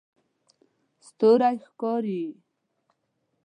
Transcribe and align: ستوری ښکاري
ستوری 1.07 1.57
ښکاري 1.67 2.21